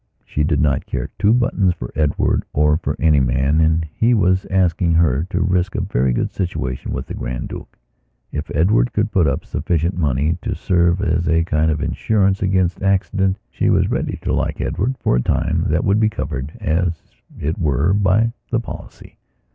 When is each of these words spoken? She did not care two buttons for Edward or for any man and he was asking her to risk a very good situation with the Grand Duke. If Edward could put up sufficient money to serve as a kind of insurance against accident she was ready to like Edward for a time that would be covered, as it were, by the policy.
She 0.25 0.41
did 0.43 0.59
not 0.59 0.87
care 0.87 1.11
two 1.19 1.31
buttons 1.31 1.75
for 1.75 1.91
Edward 1.95 2.43
or 2.53 2.75
for 2.77 2.95
any 2.99 3.19
man 3.19 3.61
and 3.61 3.85
he 3.93 4.15
was 4.15 4.47
asking 4.49 4.95
her 4.95 5.27
to 5.29 5.41
risk 5.41 5.75
a 5.75 5.81
very 5.81 6.11
good 6.11 6.31
situation 6.31 6.91
with 6.91 7.05
the 7.05 7.13
Grand 7.13 7.49
Duke. 7.49 7.77
If 8.31 8.49
Edward 8.55 8.93
could 8.93 9.11
put 9.11 9.27
up 9.27 9.45
sufficient 9.45 9.95
money 9.95 10.39
to 10.41 10.55
serve 10.55 11.01
as 11.01 11.27
a 11.29 11.43
kind 11.43 11.69
of 11.69 11.83
insurance 11.83 12.41
against 12.41 12.81
accident 12.81 13.37
she 13.51 13.69
was 13.69 13.91
ready 13.91 14.17
to 14.23 14.33
like 14.33 14.59
Edward 14.59 14.95
for 14.99 15.17
a 15.17 15.21
time 15.21 15.65
that 15.67 15.83
would 15.83 15.99
be 15.99 16.09
covered, 16.09 16.51
as 16.59 17.13
it 17.39 17.59
were, 17.59 17.93
by 17.93 18.33
the 18.49 18.59
policy. 18.59 19.19